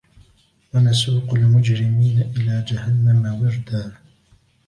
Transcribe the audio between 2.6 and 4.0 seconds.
جَهَنَّمَ وِرْدًا